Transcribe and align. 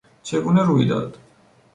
چگونه 0.23 0.63
روی 0.65 0.85
داد؟ 0.87 1.17